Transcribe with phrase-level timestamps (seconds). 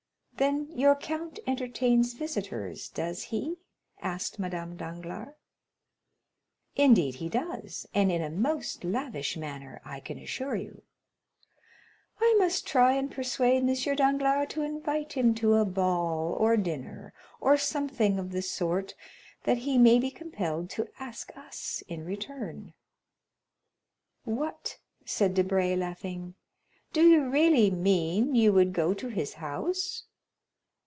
[0.37, 3.57] "Then your count entertains visitors, does he?"
[4.01, 5.35] asked Madame Danglars.
[6.75, 10.81] "Indeed he does, and in a most lavish manner, I can assure you."
[12.19, 13.95] "I must try and persuade M.
[13.95, 18.95] Danglars to invite him to a ball or dinner, or something of the sort,
[19.43, 22.73] that he may be compelled to ask us in return."
[24.23, 26.33] "What," said Debray, laughing;
[26.93, 30.05] "do you really mean you would go to his house?"